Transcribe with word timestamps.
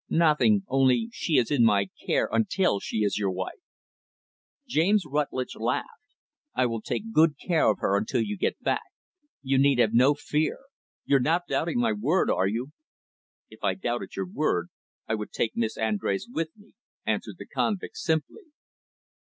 "Nothing, 0.09 0.63
only 0.67 1.09
she 1.11 1.37
is 1.37 1.51
in 1.51 1.63
my 1.63 1.87
care 2.07 2.27
until 2.31 2.79
she 2.79 3.03
is 3.03 3.19
your 3.19 3.29
wife." 3.29 3.61
James 4.67 5.03
Rutlidge 5.05 5.55
laughed. 5.55 6.15
"I 6.55 6.65
will 6.65 6.81
take 6.81 7.13
good 7.13 7.35
care 7.37 7.69
of 7.69 7.77
her 7.81 7.95
until 7.95 8.23
you 8.23 8.35
get 8.35 8.59
back. 8.63 8.81
You 9.43 9.59
need 9.59 9.77
have 9.77 9.93
no 9.93 10.15
fear. 10.15 10.57
You're 11.05 11.19
not 11.19 11.43
doubting 11.47 11.77
my 11.77 11.91
word, 11.93 12.31
are 12.31 12.47
you?" 12.47 12.71
"If 13.51 13.59
I 13.63 13.75
doubted 13.75 14.15
your 14.15 14.25
word, 14.27 14.69
I 15.07 15.13
would 15.13 15.31
take 15.31 15.51
Miss 15.55 15.77
Andrés 15.77 16.23
with 16.27 16.49
me," 16.57 16.73
answered 17.05 17.35
the 17.37 17.45
convict, 17.45 17.95
simply. 17.95 18.45